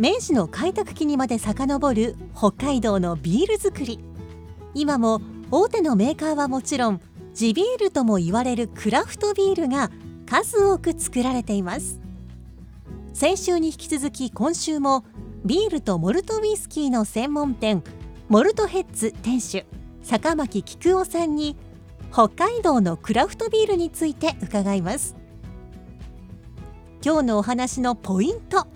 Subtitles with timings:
[0.00, 4.00] 明治の開拓期にまで遡る北海道のビール作り。
[4.72, 5.20] 今も
[5.50, 7.02] 大手のメーカーはもちろん
[7.34, 9.90] 地ビールとも言われるクラフトビールが
[10.24, 12.00] 数多く作られています。
[13.12, 15.04] 先週に引き続き今週も
[15.44, 17.84] ビールとモルトウイスキーの専門店
[18.30, 19.66] モルトヘッズ店主
[20.02, 21.58] 坂巻菊夫さんに
[22.10, 25.14] 北海道のクラフトビールについて伺います。
[27.04, 28.66] 今日のお話のポイント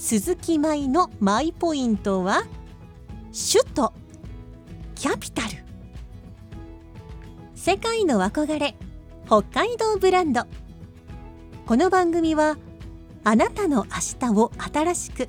[0.00, 2.44] 鈴木舞のマイポイントは
[3.32, 3.92] 首都
[4.94, 5.48] キャピタル。
[7.54, 8.74] 世界の憧れ
[9.26, 10.44] 北海道ブランド。
[11.66, 12.56] この番組は
[13.24, 15.28] あなたの明日を新しく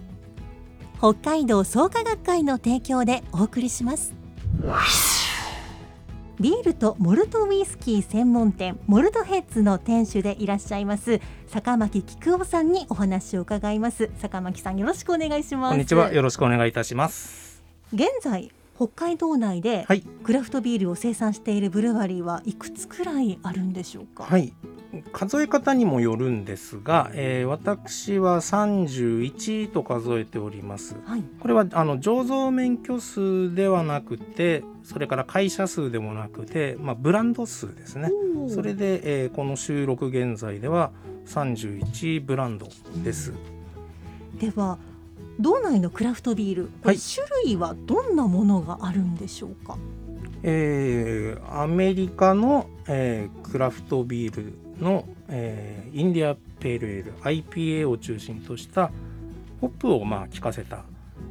[1.00, 4.14] 北海道創価学会の提供でお送りします。
[6.42, 16.12] ビールとモルトウイスキー専門店モルトヘッズの店主でいらっしゃいます坂巻菊夫さんにお話を伺います坂巻さんよろしくお願いしますこんにちは。
[16.12, 17.62] よろしくお願いいたします。
[17.94, 20.02] 現在北海道内ではい。
[20.24, 24.24] クラフトビールを生産しているブルワリーはいくつくらいあるんでしょうか？
[24.24, 24.54] はい。
[25.14, 30.96] 数え方にもよるんですが、えー私は31と数えております。
[31.06, 38.10] はいこれはあの醸造免許数ではなくて、それから会社数でもなくて、まあ、ブランド数ですね。
[38.50, 40.92] それで、えーこの収録現在では
[41.28, 42.68] 31ブランド
[43.04, 43.34] です。
[44.40, 44.78] では
[45.40, 49.78] 道内のクラフトビール、これはい種類はどんなものがあるんでしょうか？
[50.44, 54.54] えーアメリカの、えークラフトビール
[54.84, 58.92] の、えーインディアペールエール IPA を中心とした
[59.60, 60.84] ホップをまあ効かせた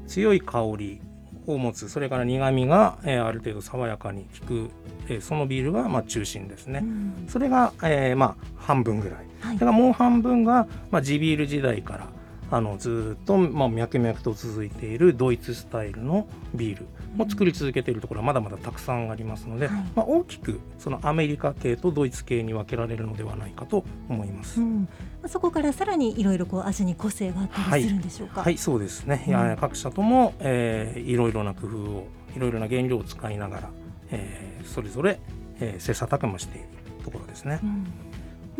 [0.07, 1.01] 強い香り
[1.47, 4.71] を持つそれから苦みが、えーある程度爽やかに効く、
[5.09, 6.81] えーそのビールがまあ中心ですね。
[6.83, 7.27] うん。
[7.29, 9.19] それが、えーまあ半分ぐらい。
[9.41, 9.55] はい。
[9.57, 12.09] だからもう半分が、まあ、地ビール時代から
[12.53, 16.87] あのずーっと、まあ、脈々と続いているドイツスタイルのビール
[17.19, 24.61] を作り続けているところはまだまだたくさんありますので、はいまあ、大きくそのアメリカ系とドイツ系に分けられるのではないかと思います。
[24.61, 24.89] うん、ま
[25.25, 28.43] あそこからさらにいろいろこう味に個性があったりするんでしょうか？
[28.43, 29.25] はい、そうですね。
[29.29, 33.71] いうんや各社とも、えーいろいろな工夫を、いろいろな原料を使いながら、
[34.11, 35.21] えーそれぞれ、
[35.61, 36.69] えー切磋琢磨している
[37.05, 37.67] ところですねう。
[37.67, 37.87] ん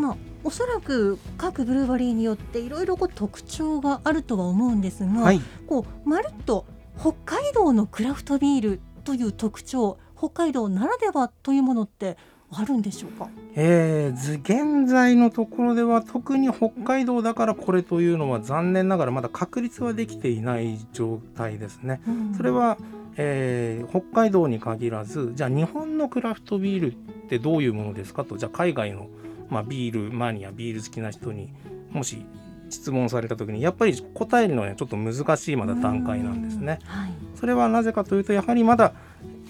[0.01, 6.65] まあおそらく各ブルワリーによっていろいろ特徴があるとは思うんですが、はい、こうまるっと
[6.99, 12.19] 北海道のクラフトビールという特徴、北海道ならではというものって
[12.51, 13.29] あるんでしょうか？
[13.55, 22.01] えーず現在のところでは特に北海道だからこれというのは残念ながらまだ確立はできていない状態ですね。
[22.07, 22.77] うんそれは、
[23.17, 26.97] えー北海道に限らずじゃあ日本のクラフトビールっ
[27.29, 29.09] てどういうものですかとじゃあ海外の、
[29.51, 31.53] まあ、ビールマニアビール好きな人に
[31.91, 32.25] もし
[32.71, 36.79] 質問された時にやっぱり答えるのはちょっと難しいまだ段階なんですね。
[36.83, 37.13] うんはい。
[37.35, 38.93] それはなぜかというとやはりまだ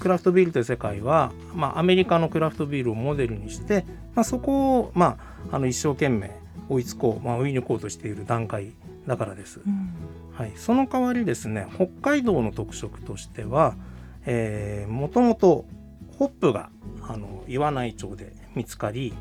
[0.00, 3.84] クラフトビールという世界は、まあ、アメリカのクラフトビールをモデルにして、
[4.14, 5.18] まあ、そこを、ま
[5.50, 6.30] あ、あの一生懸命
[6.68, 8.72] 追いつこう、まあ、追い抜こうとしている段階
[9.06, 9.60] だからです。
[9.66, 9.92] うん
[10.34, 13.74] はい、その代わりですね北海道の特色としては、
[14.24, 15.66] えー、もともと
[16.16, 16.70] ホップが
[17.06, 19.12] あの岩内町で見つかり、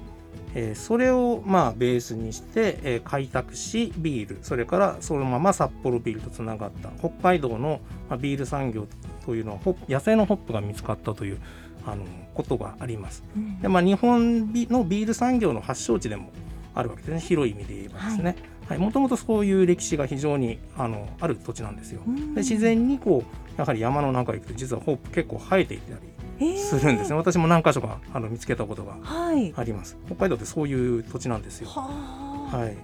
[0.55, 4.37] えーそれをまあベースにして、えー開拓しビール。
[4.41, 6.89] それからそのまま札幌ビールとつながった。
[6.99, 8.87] 北海道の、まあ、ビール産業
[9.25, 11.39] というのは野生のホップが見つかったという
[11.85, 12.03] あの
[12.33, 13.23] ことがあります。
[13.35, 13.61] うん。
[13.61, 16.31] でまあ、日本のビール産業の発祥地でも
[16.75, 17.19] あるわけですね。
[17.19, 18.35] 広い意味で言えばですね。
[18.67, 22.01] はい、もともとそういう歴史が非常にあのある土地なんですよ。
[22.07, 22.35] うん。
[22.35, 26.18] で自然にこうやはり山の中に行くと実はホープ結構生えていたりえー
[26.57, 27.15] するんですね。
[27.15, 29.53] 私も何箇所かあの見つけたことがはい。
[29.55, 29.97] あります。
[30.05, 31.69] 北海道ってそういう土地なんですよ。
[31.69, 32.77] はい。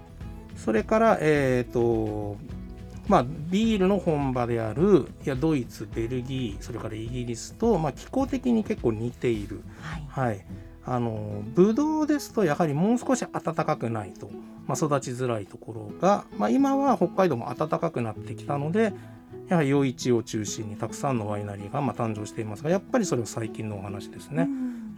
[0.57, 2.37] それからえっ、と
[3.07, 10.45] まあ、ビールの本場であるいやドイツベルギーそれからイギリスと、まあ、気候的に結構似ている、はいはい、
[10.85, 14.29] あのブドウですとやはりもう少し暖かくないと、
[14.65, 18.93] まあ、育ちづらいところが、まあ、今は北海道も暖かくなってきたので
[19.49, 24.47] やはり余市を中心にたくさんのワイナリーがまあ誕生していますがやっぱりそれは最近のお話ですね。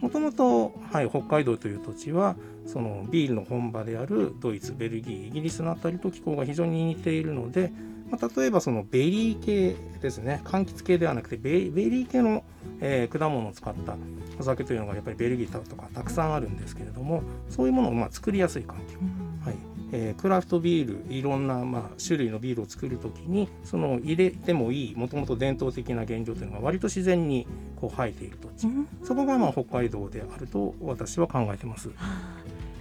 [0.00, 2.36] もともと、はい、北海道という土地は
[2.66, 7.72] そのビールの本場であるドイツベルギーイギリスのあたりと気候が非常に似ているので、
[8.10, 10.40] まあ、例えばそのベリー系ですね。
[10.44, 12.44] 柑橘系ではなくてベベリー系の、
[12.80, 13.96] えー果物を使った
[14.38, 18.98] お酒というのがやっぱりベルギーとかたくさんあるんですけれどもそういうものをまあ作りやすい環境、
[19.44, 27.46] はいえークラフトビールいろんな、まあ、種類のビールを作るときにその入れてもいいもともと伝統的な原料というのが割と自然に
[27.76, 28.66] こう生えている土地、
[29.02, 31.90] そこがまあ北海道であると私は考えてます。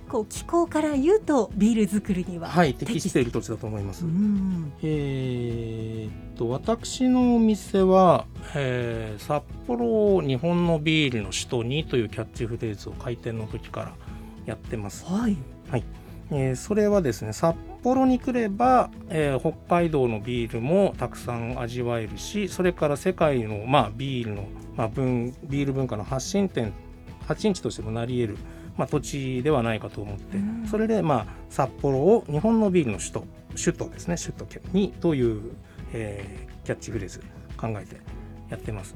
[0.09, 4.05] こう気候から言うとビール作りにははい、適している土地だと思います。
[4.05, 4.71] うん。
[4.81, 8.25] えーっと私のお店は、
[8.55, 13.93] えー札幌を日本のビールの首都にというキャッチフレーズを開店の時から
[14.45, 15.05] やってます。
[15.05, 15.35] はい
[16.31, 26.73] えーそれはですね札幌に来れば、えー北海道のビールもたくさん味わえるしそれから世界の、まあ、ビールの、まあ、文ビール文化の発信点
[27.27, 28.37] 発信地としてもなり得る、
[28.77, 33.23] まあ、土地ではないかと思って、うんそれで、まあ、札幌を日本のビールの首都
[33.55, 35.51] 首都ですね首都にという、
[35.93, 37.21] えーキャッチフレーズ
[37.55, 37.95] 考えて
[38.49, 38.93] やってます。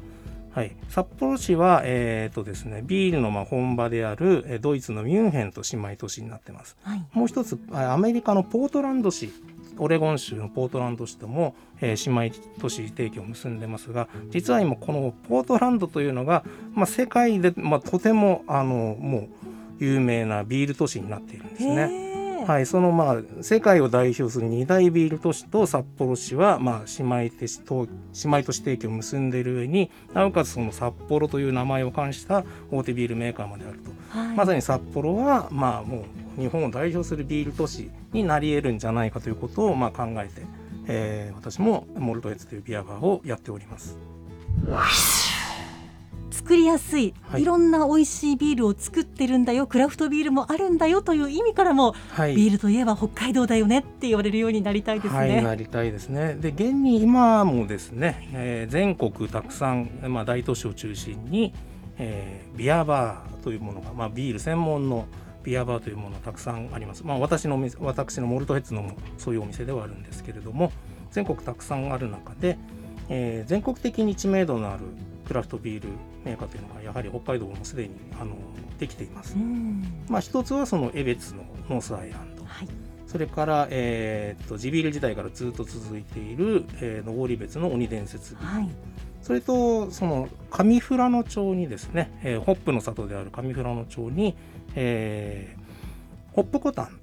[0.53, 6.75] はい、札幌市は、えーとですね、ビールのまあ本場であるえードイツのミュンヘンと姉妹都市になってます。
[6.83, 9.31] はいもう一つあアメリカのポートランド市
[9.77, 16.43] オレゴン州のポートランド市とも、えー姉妹都市提携を結んでますが実は今このポートランドというのが、
[16.73, 19.29] まあ、世界で、まあ、とてもあのもう
[19.79, 22.10] 有名なビール都市になっているんですね。
[22.51, 27.91] はい、そのまあ世界を代表する二大ビール都市と札幌市はまあ姉妹都市と姉
[28.25, 36.03] 妹都市提携を結んでいる上になおかつその札幌という名前を冠した大手ビールメーカーまであるとはいまさに札幌はまあも
[36.37, 40.41] う日本を代表するビール都市になり得るんじゃないかということをまあ考えて、
[40.87, 43.97] えー私もモルトエツというビアバーをやっております。
[46.51, 55.41] 作りやすい、はいい、ろんな美味しいビールを作ってるんだよクラフトビールもあるんだよという意味からも、はいビールといえば北海道だよねって言われるようになりたいですはい、ね。
[55.41, 56.33] なりたいですね。
[56.33, 61.53] で、現に今もですね、えー全国たくさん、まあ、大都市を中心に、
[61.97, 65.05] えービアバーというものが、まあ、ビール専門の
[65.43, 67.05] ビアバーというものがたくさんあります。
[67.05, 70.73] まあ、私の私のモルトヘッズのもそういうお店ではあるんですけれども、
[71.11, 72.57] 全国たくさんある中で、
[73.07, 74.81] えー全国的に知名度のある
[75.25, 75.87] クラフトビール
[76.25, 78.35] メーカーというのがやはり北海道もすでにあの
[78.79, 79.39] できていますう。
[79.39, 82.43] んまあ、一つはその江別のノースアイランド。
[82.45, 82.67] はい
[83.07, 88.69] それから、えーっと地ビール時代からずっと続いている、えー、登別の鬼伝説はい
[89.21, 94.35] それとその上富良野町にですね、えーホップの里である上富良野町に、
[94.75, 95.61] えー
[96.33, 96.99] ホップコタン、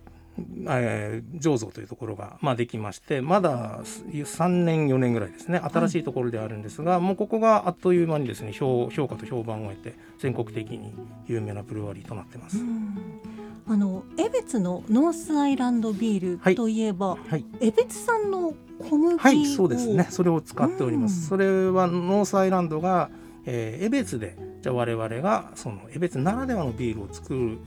[0.69, 10.95] えー醸造というところが、まあ、できましてまだ3年4年ぐらいですね新しいところであるんですが、もうここがあっという間にですね評評価と評判を得て全国的に
[11.27, 12.59] 有名なブルワリーとなってます。
[12.59, 12.99] うん
[13.71, 20.07] あの江別のノースアイランドビールはいといえば、はい江別産の小麦をはい、そうですね。
[20.09, 21.21] それを使っております。
[21.21, 23.11] うんそれはノースアイランドが、
[23.45, 27.59] えー、江別で、じゃあ我々がその江別ならではのビールを作る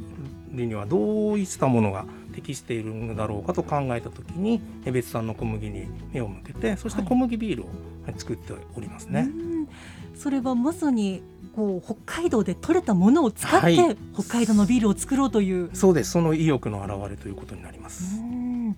[0.51, 7.65] にはどういったものが適しているんだろうかと考えたときに、江別産の小麦に目を向けて、そしてはい小麦ビールを
[8.05, 9.29] はい作っておりますね。
[9.33, 9.67] うん
[10.15, 11.23] それはまさに
[11.55, 15.69] こう北海道で採れたものを使って、はい北海道のビールを作ろうという。
[15.73, 16.11] そうです。
[16.11, 18.19] その意欲の表れということになります。
[18.19, 18.75] うん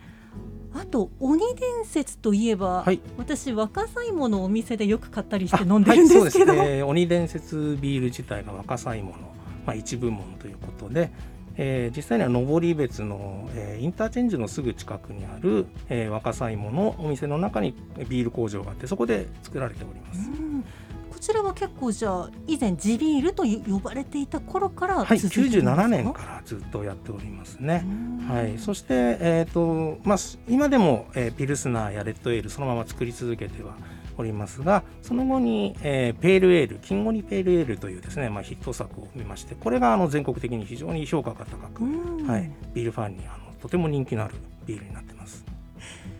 [0.75, 6.77] あと鬼伝説といえば、はい私若さ芋のお店でよく買ったりして飲んではい、るんですすけど、ね。
[6.77, 9.17] えー鬼伝説ビール自体が若さ芋の、
[9.65, 11.11] まあ、一部門ということで、
[11.57, 17.75] えー実際には登別の、えーインターチェンジのすぐ近くにある、えー若さ芋のお店の中に
[18.09, 20.29] ビール工場があってそこで作られております。
[20.29, 20.63] うん
[21.11, 27.85] こちらは結構じゃあ以前地ビールと呼ばれていた頃からはい、続いてるんですか、97年からずっとやっておりますね。
[27.85, 28.87] うんはい、そして、
[29.21, 33.75] えーとまあ、す今でも、えーピルスナーやレッドエールそのまま作り続けては
[34.17, 41.87] おりますがその後に、えーペールエール金ゴニペールエールというですね、まあ、ヒット作を見ましてこれがあの全国的に非常に評価が高く、う
[42.23, 42.27] ん。
[42.27, 45.43] はい、ビールファンにあのとても人気のあるビールになってます。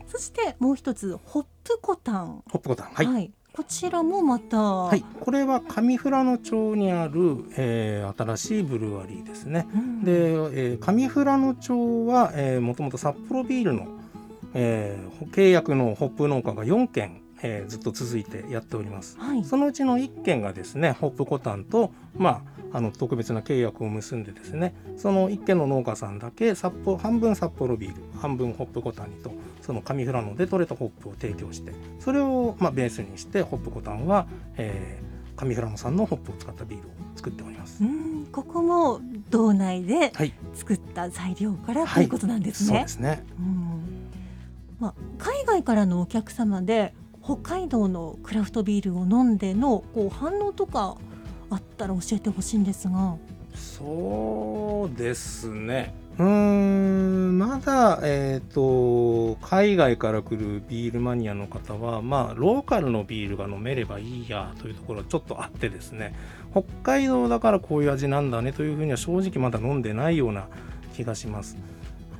[0.07, 9.67] そしてもう一つホップコタン、ホップコタンはい、こちらもまた、はい、これは上富良野町にある、えー新しいブルワリーですね。
[9.73, 10.03] うん。
[10.03, 13.87] で、えー上富良野町は、えー、もともと札幌ビールの
[14.53, 19.17] えー契約のホップ農家が4軒、えーずっと続いてやっております。
[19.19, 22.41] はいそのうちの1件がですねホップコタンと、ま
[22.73, 29.31] あ、あの特別な契約を結んでですねその1軒の農家さんだけ札幌半分札幌ビール半分ホップコタンにと
[29.61, 34.25] その上富良野で採れたホップを提供してそれを、まあ、ベースにしてホップコタンは、
[34.57, 37.87] えー上富良野産のホップを使ったビールを作っておりますう。
[37.87, 42.87] んここも道内ではい、作った材料からはいということなんですねそうで。
[42.87, 43.23] すね。
[43.39, 44.09] うん
[44.79, 50.97] まあ、海外からのお客様で北海道のクラフトビールを飲んでのこう反応とか
[51.49, 53.15] あったら教えてほしいんですが。
[53.55, 55.93] そうですね。
[56.17, 66.13] うーんまだ、えー、と海外から来るビールマニアの方は、まあ、ローカルのビールが飲めればいいやというところはちょっとあってですね
[66.51, 70.47] 北海道だからこういう味なんだねというふうには正直まだ飲んでないような
[70.93, 71.57] 気がします。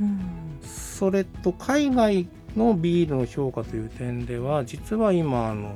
[0.02, 0.20] うん
[0.64, 5.74] それと海外のビールの評価という点では実は今あの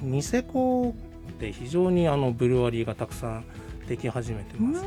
[0.00, 0.94] ニセコ
[1.38, 3.44] で非常にあのブルワリーがたくさん
[3.88, 4.84] でき始めてます。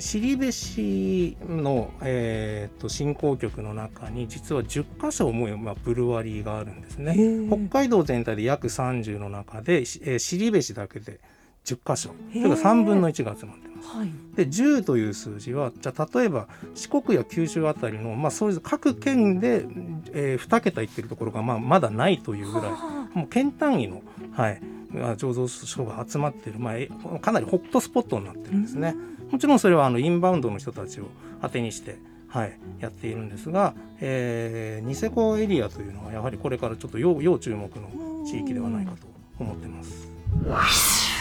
[0.00, 7.16] 尻部市の、えー、と振興局の中に実は10カ所もまあブルワリーがあるんですね。
[7.48, 11.20] 北海道全体で約30の中で、尻部市だけで
[11.64, 12.10] 10カ所。
[12.32, 13.96] それから3分の1が集まってます。
[13.96, 19.66] はいで10という数字はじゃあ例えば四国や九州あたりの、まあ、そういう各県で、
[20.12, 26.88] えー、2桁いってるところが、まあ、まだないというぐらいはもう県単位の、はい、まあ醸造所が集まってる、まあえ、
[27.20, 28.94] かなりホットスポットになってあるんですね。
[29.32, 31.06] もちろんそれはあのインバウンドの人たちを
[31.42, 39.06] 当てにして、はい、やっているんですが、えーニセコエリアというのはやはりこれからちょっと要要注目の地域ではないかと
[39.40, 41.17] 思ってます。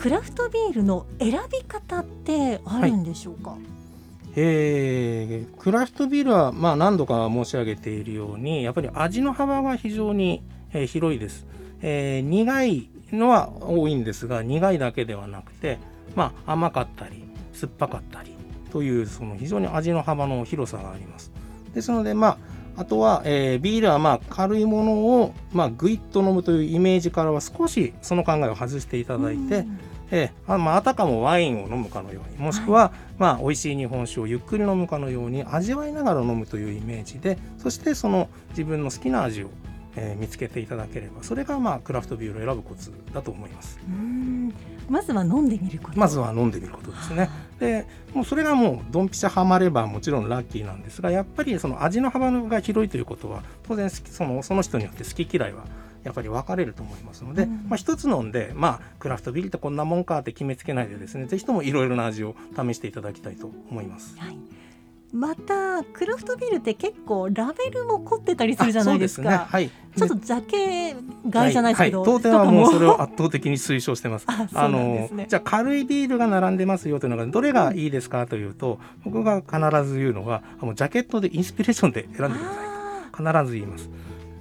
[0.00, 3.58] クラフトビールの選び方ってあるんでしょうか？
[4.34, 10.42] えークラフトビールは、まあ、何度か申し上げているようにやっぱり味の幅が非常に、
[10.72, 11.46] えー広いです、
[11.82, 15.76] えー苦いのは多いんですが苦いだけではなくて、
[16.16, 18.34] まあ、甘かったり酸っぱかったり
[18.72, 21.30] というその非常に味の幅の広さがあります。
[21.74, 22.38] ですのでまあ
[22.76, 29.78] あとは、えービールはまあ軽いものを、まあ、ぐいっと飲むというイメージからは少しその考えを外していただいて、うん
[30.10, 39.50] ええあまあ、あたかもワインを飲むかのようにもしくは、まあ、美味しい日本酒をゆっくり飲むかのように味わいながら飲むというイメージでそしてその自分の好きな味を、
[39.96, 43.78] えー見つけていただければそれが、まあ、クラフトビールを選ぶコツだと思います。
[43.88, 44.54] うん。
[44.88, 45.98] まずは飲んでみること。
[45.98, 47.28] まずは飲んでみることですね。
[47.58, 55.64] でもうそれがもうドンピシャハマればもちろんラッキーなんですがやっぱりその味の幅が広いということは当然好きそのその人によって好き嫌いは
[56.04, 64.18] やっぱり分かれると思いますので、うんまあ、一つ飲んで、まあ、クラフトビールってこんなもんかって決めつけないでですねぜひともいろいろな味を試していただきたいと思います。
[64.18, 64.38] はい。
[65.12, 69.22] またクラフトビールって結構ラベルも凝ってたりするじゃないですか。
[69.22, 70.94] すねはいちょっとジャケ
[71.32, 74.26] 買いじゃないですけど、はいはい当店はもうそれを圧倒的に推奨してます。
[74.30, 83.90] あそうなんですねのじゃあ軽いビールが並んでますよというのがどれがいいですかというと僕が必ず言うのはあのジャケットでインスピレーションで選んでくださいあ必ず言います。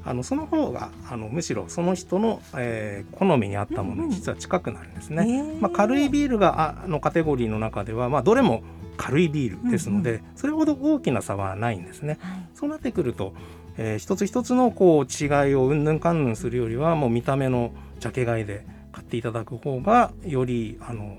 [0.09, 5.21] あのその方があのむしろその人の、えー好みに合ったものうんうんに実は近くなるんですね。
[5.21, 8.63] ーへーまあ、軽いビールがあのカテゴリーの中では、まあ、どれも
[8.97, 12.17] 軽いビールですので、それほど大きな差はないんですね。
[12.21, 13.33] はいそうなってくると、
[13.77, 21.17] えー一つ一つのこう違いをうんぬんかんぬんするよりはもう見た目のジャケ買いで買っていただく方がよりあの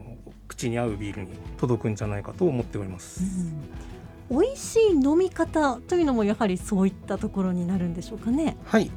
[0.49, 1.29] 口に合うビールに
[1.59, 3.23] 届くんじゃないかと思っております。
[3.23, 3.90] うん
[4.31, 8.57] 美味しい飲み方というのもやはりそういったところになるんでしょうかね。
[8.65, 8.91] はい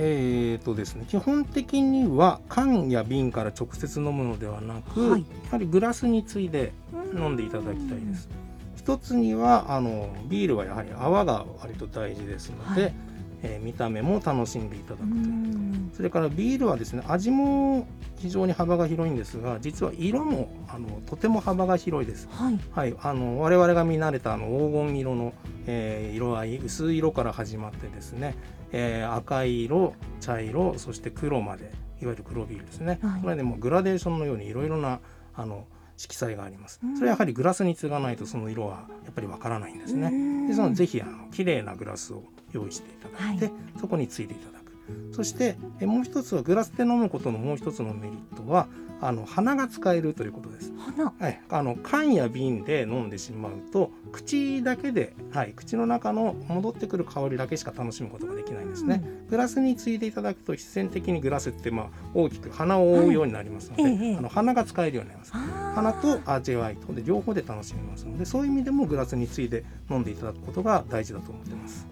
[0.00, 6.72] えーとですね、基本的には缶や瓶から直接飲むのではなく、はいやはりグラスについで
[7.14, 8.28] 飲んでいただきたいです。
[8.76, 12.94] 一つにはあのビールはやはり泡が割と大事ですので、はい
[13.42, 22.28] えー見た目も楽しんでいただくうというそれからビールはですね味も非常に幅が広いんですが実は色もあのとても幅が広いです。
[22.30, 22.58] はい。
[22.72, 25.32] はい、あの我々が見慣れたあの黄金色の、
[25.66, 28.34] えー色合い薄い色から始まってですね、
[28.72, 33.20] えー赤い色茶色そして黒までいわゆる黒ビールですね、はい。
[33.22, 35.00] これでもうグラデーションのようにいろいろな
[35.34, 35.66] あの
[35.98, 36.80] 色彩があります。
[36.82, 36.94] うん。
[36.94, 40.48] それはやはりグラスに継がないとその色はやっぱりわからないんですね。
[40.48, 43.54] ですのでぜひあの綺麗なグラスを用意していただいて、はい。
[43.78, 45.14] そこについていただく。
[45.14, 48.68] そしてえもう一つはグラスで飲むことのもう一つのメリットは
[49.00, 50.72] あの鼻が使えるということです。
[50.76, 51.12] 花。
[51.18, 59.02] はい、あの缶や瓶で飲んでしまうと口だけで、はい、口の中の戻ってくる香りだけしか楽しむことができないんですね。
[59.30, 65.32] グラスについていただくと必然的にグラスってまあ大きく鼻を覆うようになりますので、はいええあの鼻が使えるようになります。
[65.32, 71.86] 鼻と味わいとで両方で楽しめますのでそういう意味でもグラスについで飲んでいただくことが大事だと思ってます。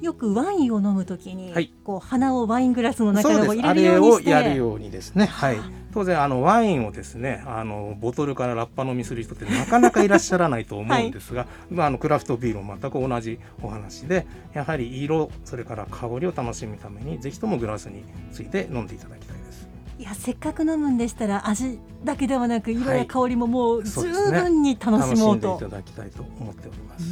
[0.00, 1.72] よくワインを飲むときに、はい。
[1.84, 5.26] こう鼻をワイングラスの中そうでも入れれるようにしてをやるようにですね。
[5.26, 5.58] はい。
[5.96, 19.66] 当然あのワインをですねあのボトルからラッパ飲みする人ってなかなかいらっしゃらないと思うんですが、 まあ、あのクラフトビールも全く同じお話でやはり色それから香りを楽しむためにぜひともグラスについて飲んでいただきたいです。
[19.98, 22.98] いやせっかく飲むんでしたら味だけではなく色はい。
[22.98, 25.56] や香りももう十分に楽し楽しもうんと。
[25.58, 27.06] でいただきたいと思っております。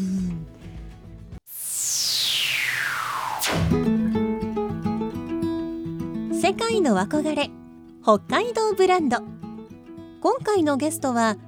[6.47, 7.51] 世界の憧れ
[8.03, 9.17] 北海道ブランド。
[10.21, 11.39] 今回のゲストは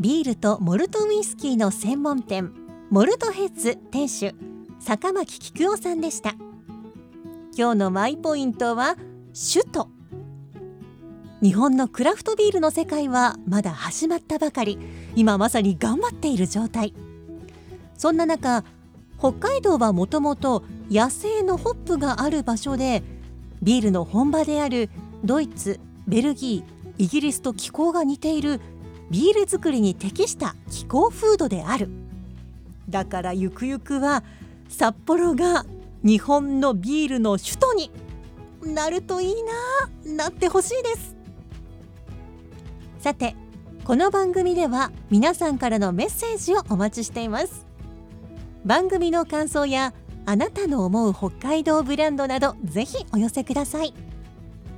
[0.00, 2.54] ビールとモルトウイスキーの専門店
[2.88, 4.34] モルトヘッズ店主
[4.78, 6.36] 坂巻菊夫さんでした。
[7.54, 8.96] 今日のマイポイントは
[9.34, 9.90] 首都。
[11.42, 14.78] 日本のクラフトビールの世界はまだ始まったばかり。
[15.16, 16.94] 今まさに頑張っている状態。
[17.98, 18.64] そんな中
[19.18, 23.02] 北海道はもともと野生のホップがある場所で
[23.66, 24.90] ビールの本場である
[25.24, 28.60] ドイツベルギーイギリスと気候が似ている
[29.10, 31.88] ビール作りに適した気候風土である。
[32.88, 34.22] だからゆくゆくは
[34.68, 35.66] 札幌が
[36.04, 37.90] 日本のビールの首都に
[38.62, 39.34] なるといい
[40.06, 41.16] ななってほしいです。
[43.00, 43.34] さて
[43.82, 47.66] この番組では皆さんからのメッセージをお待ちしています。
[48.64, 49.92] 番組の感想や
[50.28, 53.94] あなたの思う北海道ブランドなどぜひお寄せください。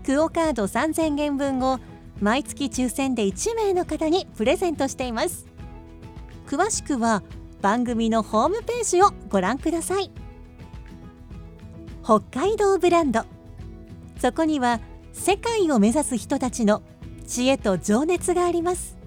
[0.04, 1.80] クオカード3000元分を
[2.20, 5.46] 毎月抽選で1名の方にプレゼントしています。
[6.46, 7.22] 詳しくは
[7.62, 10.10] 番組のホームページをご覧ください。
[12.04, 13.22] 北海道ブランド。
[14.20, 14.80] そこには
[15.12, 16.82] 世界を目指す人たちの
[17.26, 18.98] 知恵と情熱があります。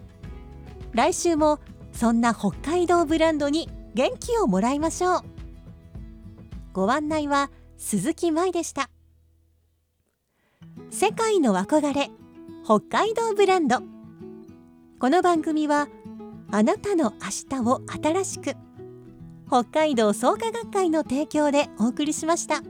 [0.94, 1.60] 来週も
[1.94, 5.31] そんな北海道ブランドに元気をもらいましょう。
[6.74, 8.90] ご案内は鈴木舞でした
[10.90, 12.10] 世界の憧れ
[12.64, 13.80] 北海道ブランド
[15.00, 15.88] この番組は
[16.52, 18.56] あなたの明日を新しく
[19.48, 22.62] 北海道創価学会の提供でお送りしました。